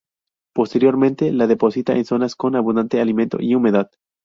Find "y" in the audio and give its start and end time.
3.39-3.53